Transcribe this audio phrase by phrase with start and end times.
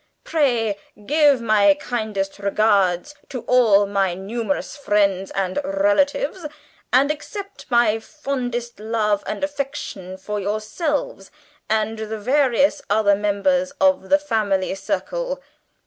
[0.23, 6.47] Pray give my kindest remembrance to all my numerous friends and relatives,
[6.91, 11.29] and accept my fondest love and affection for yourselves,
[11.69, 15.39] and the various other members of the family circle.